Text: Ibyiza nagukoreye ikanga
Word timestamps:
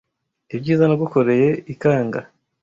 Ibyiza 0.55 0.83
nagukoreye 0.87 1.49
ikanga 1.73 2.19